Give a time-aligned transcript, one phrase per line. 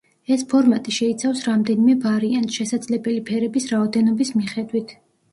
[0.35, 4.95] ეს ფორმატი შეიცავს რამდენიმე ვარიანტს, შესაძლებელი ფერების რაოდენობის მიხედვით.